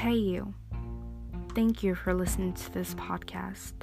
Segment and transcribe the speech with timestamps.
[0.00, 0.54] Hey, you.
[1.54, 3.74] Thank you for listening to this podcast.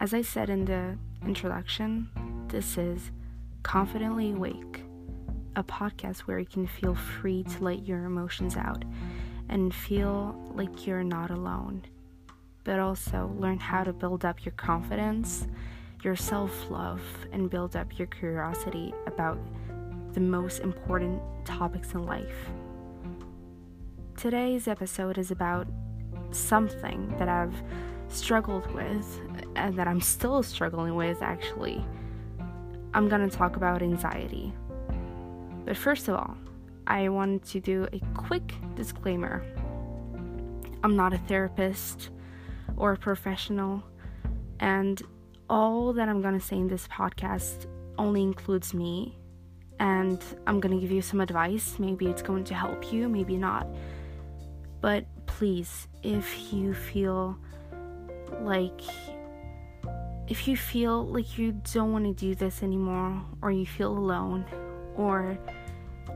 [0.00, 2.08] As I said in the introduction,
[2.48, 3.12] this is
[3.62, 4.82] Confidently Awake,
[5.54, 8.84] a podcast where you can feel free to let your emotions out
[9.48, 11.84] and feel like you're not alone,
[12.64, 15.46] but also learn how to build up your confidence,
[16.02, 17.00] your self love,
[17.30, 19.38] and build up your curiosity about
[20.14, 22.50] the most important topics in life.
[24.22, 25.66] Today's episode is about
[26.30, 27.60] something that I've
[28.06, 29.20] struggled with
[29.56, 31.84] and that I'm still struggling with actually.
[32.94, 34.52] I'm to talk about anxiety.
[35.64, 36.36] But first of all,
[36.86, 39.44] I wanted to do a quick disclaimer.
[40.84, 42.10] I'm not a therapist
[42.76, 43.82] or a professional,
[44.60, 45.02] and
[45.50, 47.66] all that I'm to say in this podcast
[47.98, 49.18] only includes me.
[49.80, 51.80] And I'm to give you some advice.
[51.80, 53.66] Maybe it's going to help you, maybe not.
[54.82, 57.38] But please, if you feel
[58.40, 58.82] like
[60.28, 64.44] if you feel like you don't want to do this anymore or you feel alone
[64.96, 65.38] or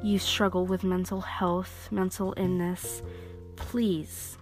[0.03, 3.03] you struggle with mental health, mental illness,
[3.57, 4.37] please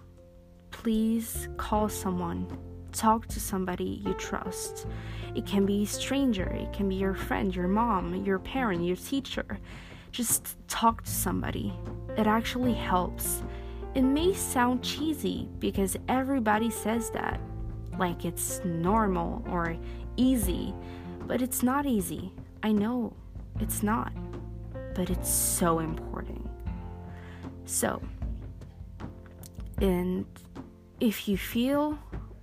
[0.71, 2.45] please call someone.
[2.91, 4.87] Talk to somebody you trust.
[5.33, 8.95] It can be a stranger, it can be your friend, your mom, your parent, your
[8.95, 9.59] teacher.
[10.11, 11.73] Just talk to somebody.
[12.17, 13.43] It actually helps.
[13.95, 17.39] It may sound cheesy because everybody says that,
[17.97, 19.77] like it's normal or
[20.17, 20.73] easy,
[21.25, 22.33] but it's not easy.
[22.61, 23.13] I know
[23.61, 24.11] it's not,
[24.95, 26.45] but it's so important.
[27.63, 28.01] So,
[29.79, 30.25] and
[30.99, 31.97] if you feel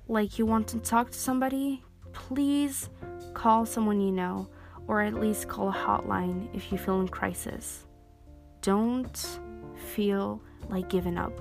[0.09, 1.83] like you want to talk to somebody,
[2.15, 2.89] please
[3.35, 4.49] call someone you know
[4.89, 7.85] or at least call a hotline if you feel in crisis.
[8.63, 9.39] Don't
[9.95, 11.33] feel like giving up.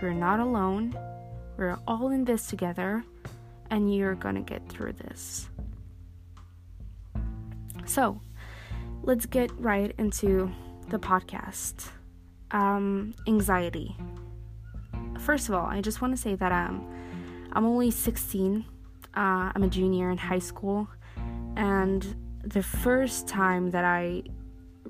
[0.00, 0.96] You're not alone.
[1.56, 3.04] We're all in this together,
[3.70, 5.48] and you're gonna get through this.
[7.84, 8.20] So,
[9.02, 10.50] let's get right into
[10.88, 11.88] the podcast.
[12.50, 13.96] Um, anxiety.
[15.18, 16.86] First of all, I just want to say that um,
[17.52, 18.64] I'm only 16.
[19.14, 20.88] Uh, I'm a junior in high school,
[21.56, 24.22] and the first time that I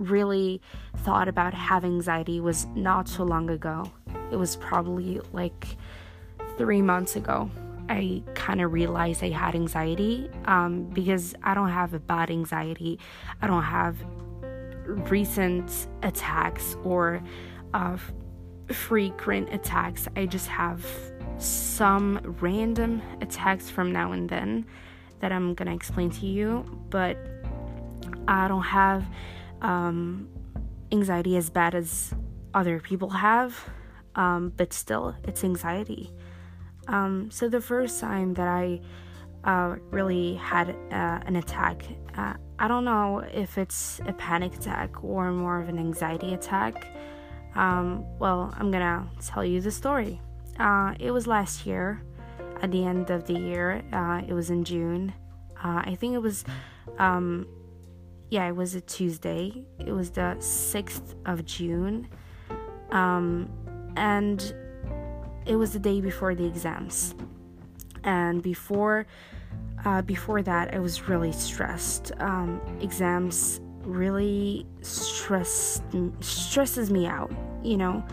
[0.01, 0.61] really
[0.99, 3.85] thought about having anxiety was not so long ago.
[4.33, 5.77] It was probably like
[6.57, 7.51] three months ago.
[7.89, 12.99] I kind of realized I had anxiety um, because I don't have a bad anxiety.
[13.43, 13.97] I don't have
[15.11, 17.23] recent attacks or
[17.75, 17.97] uh,
[18.69, 20.09] frequent attacks.
[20.17, 20.85] I just have
[21.39, 24.67] some random attacks from now and then
[25.21, 27.19] that I'm gonna explain to you, but
[28.29, 29.05] I don't have
[29.63, 30.29] um,
[30.93, 32.15] anxiety as bad as
[32.55, 33.57] other people have,
[34.15, 36.11] um, but still, it's anxiety.
[36.89, 38.81] Um, so, the first time that I
[39.45, 41.85] uh, really had uh, an attack,
[42.17, 46.87] uh, I don't know if it's a panic attack or more of an anxiety attack.
[47.55, 50.21] Um, well, I'm gonna tell you the story.
[50.59, 52.03] Uh, it was last year,
[52.63, 55.13] at the end of the year, uh, it was in June.
[55.57, 56.45] Uh, I think it was
[56.99, 57.47] um,
[58.31, 59.65] yeah, it was a Tuesday.
[59.79, 62.09] It was the 6th of June.
[62.91, 63.51] Um,
[63.97, 64.55] and
[65.47, 67.15] it was the day before the exams.
[68.05, 69.07] And before
[69.85, 72.13] uh, before that, I was really stressed.
[72.19, 75.81] Um, exams really stress
[76.21, 77.33] stresses me out.
[77.63, 78.05] You know,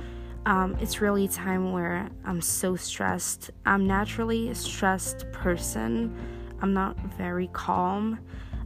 [0.46, 3.52] um, it's really a time where I'm so stressed.
[3.66, 6.16] I'm naturally a stressed person.
[6.62, 8.20] I'm not very calm.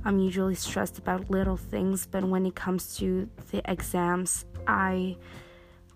[0.03, 5.17] I'm usually stressed about little things, but when it comes to the exams, I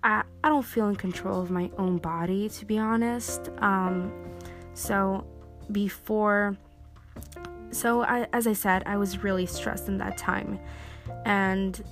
[0.04, 3.50] I, I don't feel in control of my own body, to be honest.
[3.58, 4.14] Um,
[4.76, 5.26] so
[5.72, 6.56] before,
[7.72, 10.60] so I, as I said, I was really stressed in that time,
[11.26, 11.84] and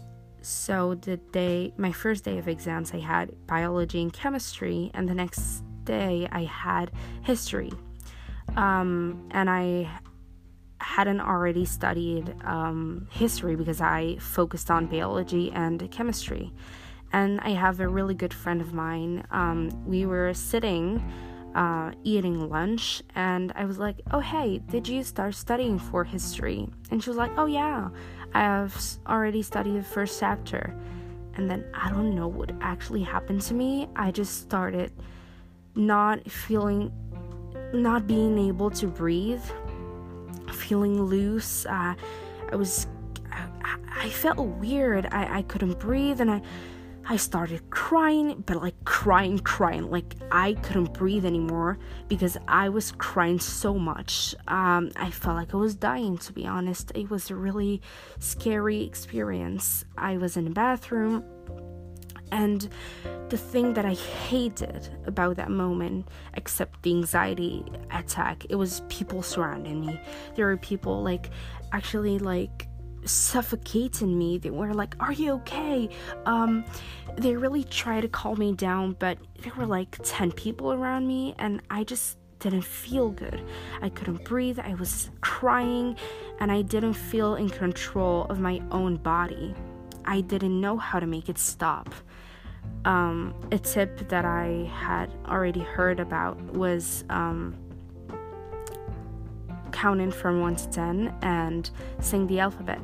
[0.41, 5.15] so the day, my first day of exams, I had biology and chemistry, and the
[5.15, 6.91] next day I had
[7.23, 7.71] history.
[8.55, 9.89] Um, and I
[10.83, 16.51] hadn't already studied um, history because I focused on biology and chemistry.
[17.11, 19.25] And I have a really good friend of mine.
[19.31, 21.01] Um, we were sitting
[21.55, 26.67] uh, eating lunch, and I was like, Oh, hey, did you start studying for history?
[26.89, 27.89] And she was like, Oh, yeah,
[28.33, 28.75] I have
[29.07, 30.75] already studied the first chapter.
[31.35, 33.87] And then I don't know what actually happened to me.
[33.95, 34.91] I just started
[35.75, 36.91] not feeling,
[37.73, 39.43] not being able to breathe
[40.53, 41.65] feeling loose.
[41.65, 41.95] Uh,
[42.51, 42.87] I was,
[43.31, 45.07] I, I, felt weird.
[45.11, 46.41] I, I couldn't breathe, and I
[47.05, 49.89] I started crying, but like crying, crying.
[49.89, 51.77] Like I couldn't breathe anymore
[52.07, 54.33] because I was crying so much.
[54.47, 56.91] Um, I felt like I was dying, to be honest.
[56.95, 57.81] It was a really
[58.19, 59.83] scary experience.
[59.97, 61.25] I was in the bathroom,
[62.31, 62.69] and
[63.29, 69.21] the thing that I hated about that moment, except the anxiety attack, it was people
[69.21, 69.99] surrounding me.
[70.35, 71.29] There were people like
[71.71, 72.67] actually like
[73.05, 74.37] suffocating me.
[74.37, 75.89] They were like, Are you okay?
[76.25, 76.65] Um,
[77.17, 81.35] they really tried to calm me down, but there were like 10 people around me,
[81.37, 83.41] and I just didn't feel good.
[83.81, 85.95] I couldn't breathe, I was crying,
[86.39, 89.53] and I didn't feel in control of my own body.
[90.05, 91.93] I didn't know how to make it stop.
[92.85, 97.55] Um, a tip that I had already heard about was um,
[99.71, 101.69] counting from 1 to 10 and
[101.99, 102.79] sing the alphabet.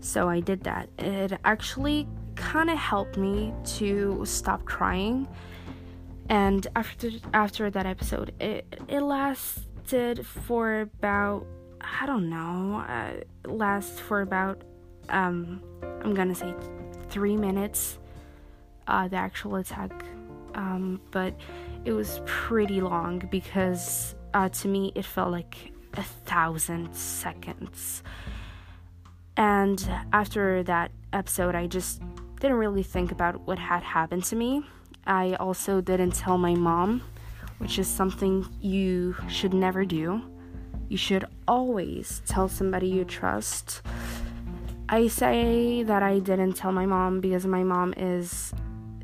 [0.00, 0.88] So I did that.
[0.98, 5.28] It actually kind of helped me to stop crying.
[6.28, 11.46] And after after that episode, it it lasted for about
[11.80, 14.62] I don't know, uh, last for about
[15.08, 15.62] um
[16.02, 16.54] I'm gonna say
[17.08, 17.98] three minutes.
[18.90, 19.92] Uh, the actual attack,
[20.56, 21.32] um, but
[21.84, 28.02] it was pretty long because uh, to me it felt like a thousand seconds.
[29.36, 32.02] And after that episode, I just
[32.40, 34.64] didn't really think about what had happened to me.
[35.06, 37.02] I also didn't tell my mom,
[37.58, 40.20] which is something you should never do.
[40.88, 43.82] You should always tell somebody you trust.
[44.88, 48.52] I say that I didn't tell my mom because my mom is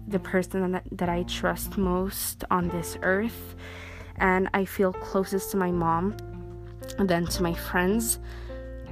[0.08, 3.56] the person that, that I trust most on this earth,
[4.16, 6.16] and I feel closest to my mom
[6.98, 8.18] than to my friends.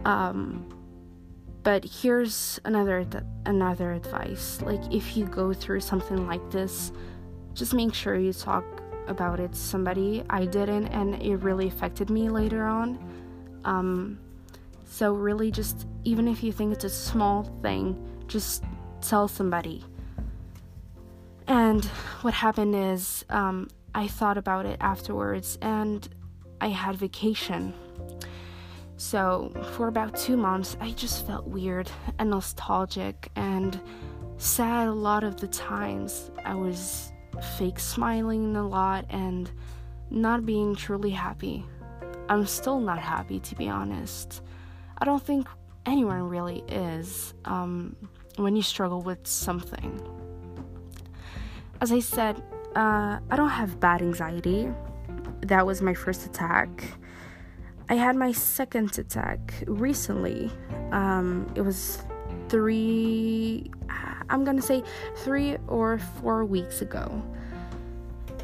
[0.04, 0.70] Um,
[1.62, 3.06] but here's another
[3.46, 4.60] another advice.
[4.60, 6.92] Like if you go through something like this,
[7.54, 8.64] just make sure you talk
[9.08, 10.22] about it to somebody.
[10.28, 12.98] I didn't, and it really affected me later on.
[13.64, 14.18] Um,
[14.84, 17.96] so really, just even if you think it's a small thing,
[18.26, 18.64] just
[19.00, 19.84] tell somebody.
[21.46, 21.84] And
[22.22, 26.08] what happened is, um, I thought about it afterwards, and
[26.60, 27.74] I had vacation
[28.96, 33.80] so, for about two months, I just felt weird and nostalgic and
[34.38, 36.30] sad a lot of the times.
[36.44, 37.12] I was
[37.58, 39.50] fake smiling a lot and
[40.10, 41.64] not being truly happy.
[42.28, 44.42] I'm still not happy, to be honest.
[44.98, 45.48] I don't think
[45.86, 47.96] anyone really is um,
[48.36, 50.00] when you struggle with something.
[51.80, 52.42] As I said,
[52.76, 54.68] uh, I don't have bad anxiety.
[55.42, 56.68] That was my first attack.
[57.88, 60.50] I had my second attack recently.
[60.90, 62.02] Um, it was
[62.48, 63.70] three,
[64.30, 64.82] I'm gonna say
[65.16, 67.22] three or four weeks ago.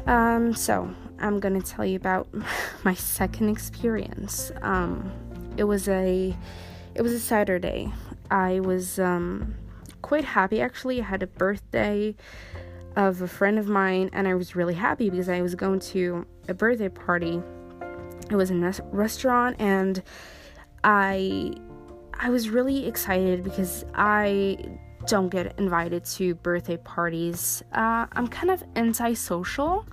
[0.05, 2.27] Um, so I'm gonna tell you about
[2.83, 4.51] my second experience.
[4.61, 5.11] Um,
[5.57, 6.35] it was a,
[6.93, 7.91] it was a Saturday.
[8.29, 9.55] I was um,
[10.01, 11.01] quite happy actually.
[11.01, 12.15] I had a birthday
[12.95, 16.25] of a friend of mine, and I was really happy because I was going to
[16.47, 17.41] a birthday party
[18.31, 20.01] it was in a restaurant and
[20.83, 21.53] I
[22.19, 24.57] I was really excited because I
[25.07, 27.63] don't get invited to birthday parties.
[27.73, 29.87] Uh, I'm kind of antisocial,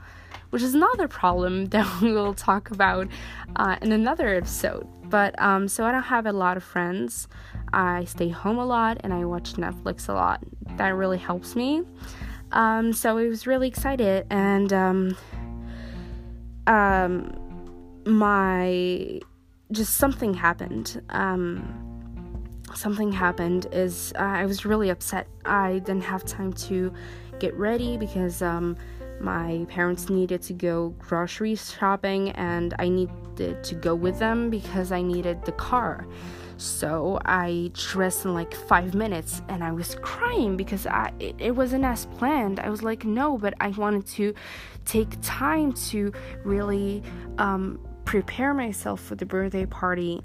[0.50, 3.08] which is another problem that we will talk about
[3.56, 4.86] uh, in another episode.
[5.04, 7.28] But um, so I don't have a lot of friends.
[7.72, 10.44] I stay home a lot and I watch Netflix a lot.
[10.76, 11.82] That really helps me.
[12.52, 15.16] Um, so I was really excited and um,
[16.66, 17.38] um,
[18.06, 19.20] my
[19.72, 21.02] just something happened.
[21.10, 25.28] Um, something happened is uh, I was really upset.
[25.44, 26.92] I didn't have time to
[27.38, 28.76] get ready because um,
[29.20, 34.92] my parents needed to go grocery shopping and I needed to go with them because
[34.92, 36.06] I needed the car.
[36.58, 41.52] So I dressed in like five minutes and I was crying because I it, it
[41.52, 42.58] wasn't as planned.
[42.58, 44.34] I was like, no, but I wanted to
[44.84, 46.12] take time to
[46.44, 47.02] really
[47.38, 50.20] um, prepare myself for the birthday party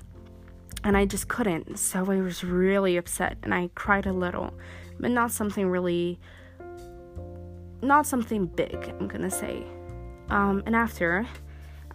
[0.83, 1.77] and I just couldn't.
[1.77, 4.55] So I was really upset and I cried a little,
[4.99, 6.19] but not something really,
[7.83, 9.63] not something big, I'm gonna say.
[10.29, 11.27] Um, and after,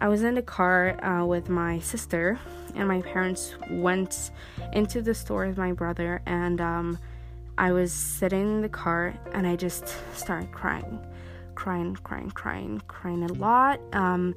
[0.01, 2.39] I was in the car uh, with my sister,
[2.79, 4.31] and my parents went
[4.73, 6.97] into the store with my brother, and um,
[7.59, 10.97] I was sitting in the car and I just started crying,
[11.55, 13.81] crying, crying, crying, crying a lot.
[13.91, 14.33] Um,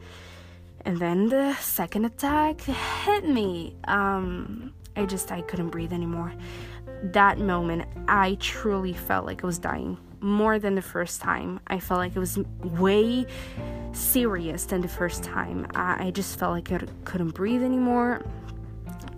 [0.84, 3.76] and then the second attack hit me.
[3.84, 6.32] Um, I just I couldn't breathe anymore.
[7.02, 9.98] That moment, I truly felt like I was dying.
[10.20, 11.58] more than the first time.
[11.66, 13.26] I felt like it was way
[13.92, 15.66] serious than the first time.
[15.74, 18.22] I, I just felt like I couldn't breathe anymore.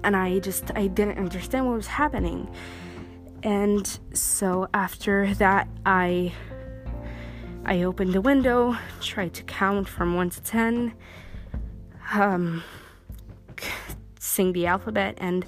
[0.03, 2.49] And I just I didn't understand what was happening.
[3.43, 6.33] And so after that I
[7.67, 10.95] I opened the window, tried to count from 1 to 10.
[12.15, 12.63] Um
[14.19, 15.45] sing the alphabet and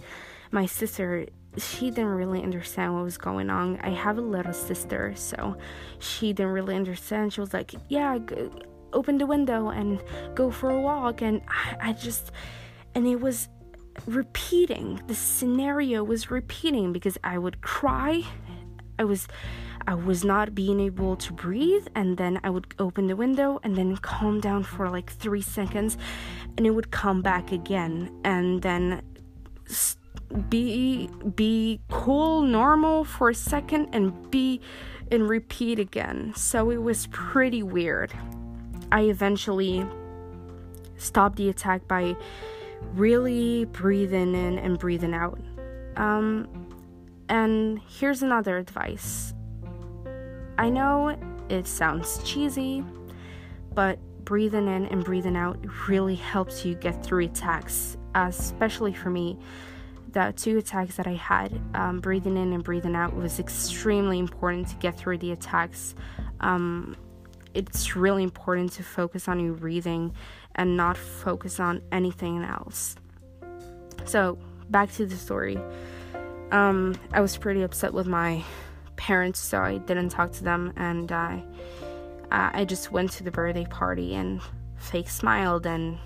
[0.50, 1.26] my sister
[1.58, 3.78] she didn't really understand what was going on.
[3.82, 5.56] I have a little sister, so
[5.98, 7.32] she didn't really understand.
[7.32, 8.50] She was like, "Yeah, go,
[8.92, 10.02] open the window and
[10.34, 12.32] go for a walk." And I, I just,
[12.94, 13.48] and it was
[14.06, 15.00] repeating.
[15.06, 18.22] The scenario was repeating because I would cry.
[18.98, 19.28] I was,
[19.86, 23.76] I was not being able to breathe, and then I would open the window and
[23.76, 25.96] then calm down for like three seconds,
[26.56, 29.02] and it would come back again, and then.
[29.66, 30.05] St-
[30.48, 34.60] be be cool normal for a second and be
[35.10, 36.32] and repeat again.
[36.34, 38.12] So it was pretty weird.
[38.90, 39.86] I eventually
[40.96, 42.16] stopped the attack by
[42.94, 45.38] really breathing in and breathing out.
[45.96, 46.48] Um
[47.28, 49.34] and here's another advice.
[50.58, 51.16] I know
[51.48, 52.84] it sounds cheesy
[53.74, 59.38] but breathing in and breathing out really helps you get through attacks especially for me
[60.16, 64.66] the two attacks that I had, um, breathing in and breathing out, was extremely important
[64.68, 65.94] to get through the attacks.
[66.40, 66.96] Um,
[67.52, 70.14] it's really important to focus on your breathing
[70.54, 72.96] and not focus on anything else.
[74.06, 74.38] So,
[74.70, 75.58] back to the story.
[76.50, 78.42] Um, I was pretty upset with my
[78.96, 81.42] parents, so I didn't talk to them, and I,
[82.30, 84.40] I just went to the birthday party and
[84.78, 85.98] fake smiled and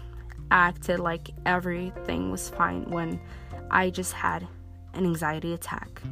[0.50, 3.20] acted like everything was fine when
[3.70, 4.46] I just had
[4.94, 6.02] an anxiety attack.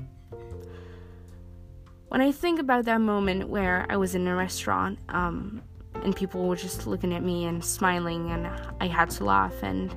[2.09, 5.62] When I think about that moment where I was in a restaurant um,
[6.03, 8.49] and people were just looking at me and smiling, and
[8.81, 9.95] I had to laugh and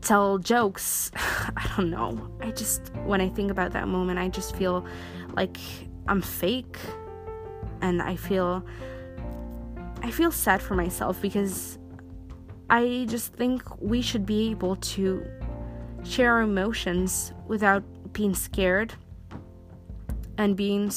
[0.00, 2.36] tell jokes, I don't know.
[2.40, 4.84] I just, when I think about that moment, I just feel
[5.34, 5.58] like
[6.08, 6.78] I'm fake
[7.82, 8.64] and I feel
[10.02, 11.78] I feel sad for myself because
[12.70, 15.24] I just think we should be able to
[16.04, 18.94] share our emotions without being scared
[20.38, 20.90] and being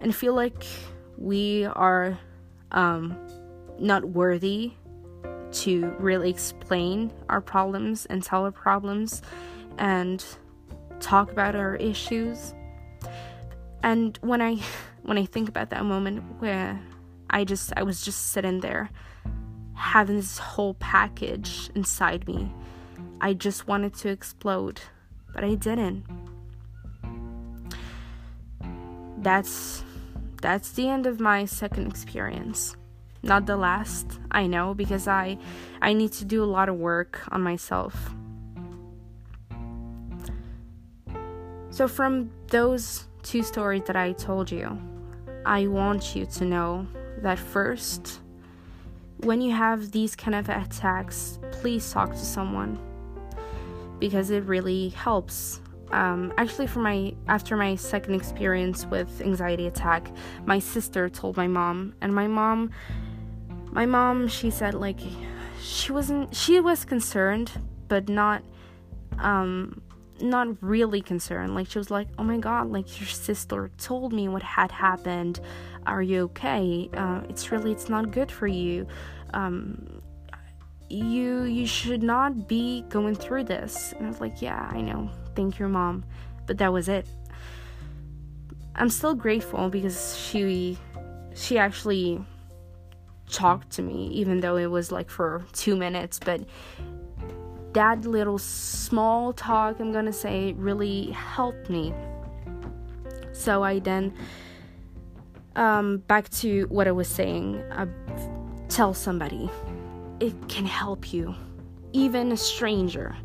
[0.00, 0.64] and feel like
[1.16, 2.18] we are
[2.72, 3.16] um,
[3.78, 4.72] not worthy
[5.52, 9.22] to really explain our problems and tell our problems
[9.78, 10.24] and
[11.00, 12.54] talk about our issues.
[13.82, 14.58] And when i
[15.04, 16.80] when i think about that moment where
[17.30, 18.90] i just i was just sitting there
[19.74, 22.50] having this whole package inside me
[23.20, 24.80] I just wanted to explode,
[25.32, 26.04] but I didn't.
[29.18, 29.82] That's
[30.42, 32.76] that's the end of my second experience.
[33.22, 35.38] Not the last, I know, because I
[35.80, 38.14] I need to do a lot of work on myself.
[41.70, 44.78] So from those two stories that I told you,
[45.46, 46.86] I want you to know
[47.22, 48.20] that first
[49.18, 52.78] when you have these kind of attacks, please talk to someone
[53.98, 55.62] because it really helps.
[55.92, 60.12] Um, actually, for my after my second experience with anxiety attack,
[60.44, 62.70] my sister told my mom, and my mom,
[63.72, 65.00] my mom, she said like
[65.62, 67.50] she wasn't she was concerned,
[67.88, 68.42] but not
[69.18, 69.80] um
[70.20, 71.54] not really concerned.
[71.54, 75.40] Like she was like, "Oh my god, like your sister told me what had happened.
[75.86, 76.90] Are you okay?
[76.92, 78.86] Uh, it's really it's not good for you.
[79.32, 79.93] Um,
[80.94, 83.92] you you should not be going through this.
[83.96, 85.10] And i was like yeah i know.
[85.34, 86.04] Thank your mom.
[86.46, 87.06] But that was it.
[88.76, 90.78] I'm still grateful because she
[91.34, 92.24] she actually
[93.28, 96.18] talked to me even though it was like for two minutes.
[96.18, 96.42] But
[97.72, 101.92] that little small talk i'm gonna say really helped me.
[103.32, 104.14] So i then
[105.56, 107.86] um back to what i was saying uh,
[108.68, 109.48] tell somebody
[110.20, 111.34] it can help you.
[111.92, 113.16] Even a stranger,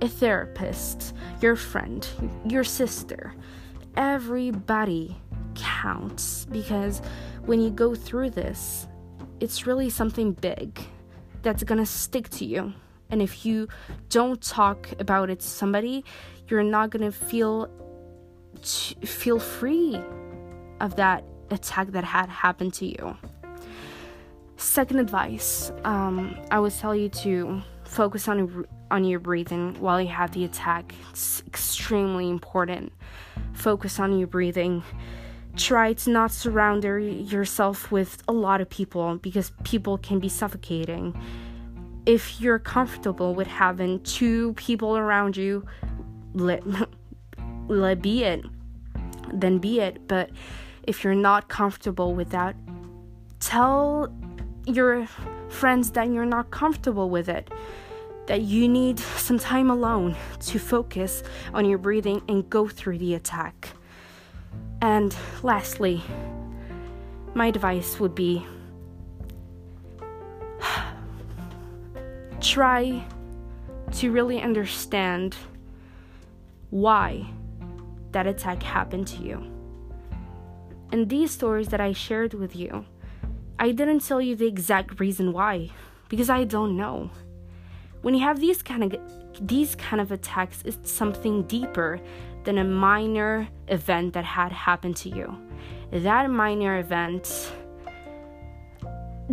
[0.00, 2.06] a therapist, your friend,
[2.48, 3.34] your sister.
[3.96, 5.16] Everybody
[5.54, 7.00] counts because
[7.44, 8.86] when you go through this,
[9.40, 10.78] it's really something big
[11.42, 12.72] that's gonna stick to you.
[13.10, 13.68] And if you
[14.08, 16.04] don't talk about it to somebody,
[16.48, 17.70] you're not gonna feel
[19.04, 20.00] feel free
[20.80, 23.16] of that attack that had happened to you.
[24.56, 30.08] Second advice, um, I would tell you to focus on on your breathing while you
[30.08, 30.94] have the attack.
[31.10, 32.92] It's extremely important.
[33.52, 34.82] Focus on your breathing.
[35.56, 41.18] try to not surround yourself with a lot of people because people can be suffocating.
[42.04, 45.64] If you're comfortable with having two people around you,
[46.34, 46.62] let,
[47.68, 48.44] let be it,
[49.32, 50.06] then be it.
[50.06, 50.30] But
[50.82, 52.54] if you're not comfortable with that,
[53.40, 54.12] tell
[54.66, 55.06] your
[55.48, 57.50] friends that you're not comfortable with it
[58.26, 61.22] that you need some time alone to focus
[61.54, 63.70] on your breathing and go through the attack.
[64.82, 66.02] And lastly,
[67.34, 68.44] my advice would be
[72.40, 73.04] try
[73.92, 75.36] to really understand
[76.70, 77.24] why
[78.12, 79.52] that attack happened to you.
[80.92, 82.84] And these stories that I shared with you,
[83.58, 85.70] I didn't tell you the exact reason why
[86.08, 87.10] because I don't know.
[88.02, 89.00] When you have these kind of
[89.40, 92.00] these kind of attacks, it's something deeper
[92.44, 95.36] than a minor event that had happened to you.
[95.90, 97.52] That minor event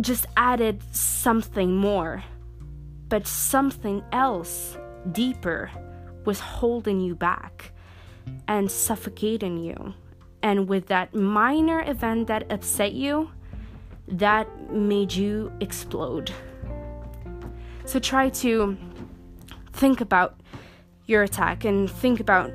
[0.00, 2.22] just added something more,
[3.08, 4.76] but something else
[5.12, 5.70] deeper
[6.24, 7.72] was holding you back
[8.48, 9.94] and suffocating you.
[10.42, 13.30] And with that minor event that upset you,
[14.08, 16.32] that made you explode.
[17.84, 18.76] So try to
[19.72, 20.40] think about
[21.06, 22.50] your attack and think about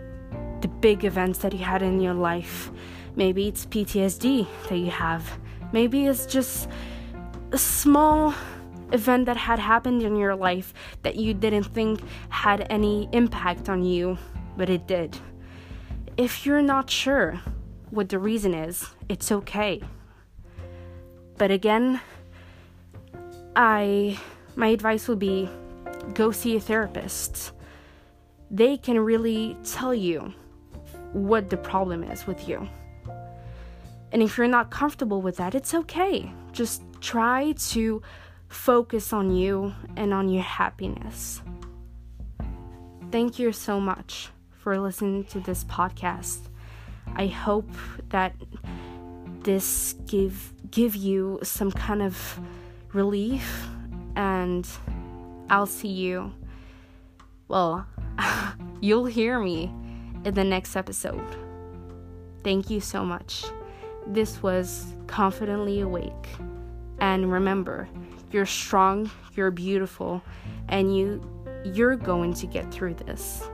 [0.62, 2.72] the big events that you had in your life.
[3.16, 5.40] Maybe it's PTSD that you have.
[5.72, 6.70] Maybe it's just
[7.52, 8.34] a small
[8.92, 13.84] event that had happened in your life that you didn't think had any impact on
[13.84, 14.18] you,
[14.58, 15.18] but it did.
[16.18, 17.40] If you're not sure
[17.92, 19.82] what the reason is, it's okay.
[21.40, 22.02] But again,
[23.56, 24.20] I
[24.56, 25.50] my advice would be
[26.14, 27.54] go see a therapist.
[28.52, 30.34] They can really tell you
[31.14, 32.68] what the problem is with you.
[34.12, 36.32] And if you're not comfortable with that, it's okay.
[36.52, 38.02] Just try to
[38.50, 41.42] focus on you and on your happiness.
[43.12, 46.50] Thank you so much for listening to this podcast.
[47.16, 47.70] I hope
[48.10, 48.36] that
[49.50, 52.40] this give give you some kind of
[52.94, 53.66] relief
[54.16, 54.68] and
[55.50, 56.32] I'll see you
[57.48, 57.88] well
[58.80, 59.74] you'll hear me
[60.24, 61.26] in the next episode.
[62.44, 63.46] Thank you so much.
[64.06, 66.28] This was Confidently Awake.
[67.00, 67.88] And remember,
[68.32, 70.22] you're strong, you're beautiful,
[70.68, 71.22] and you
[71.66, 73.50] you're going to get through this.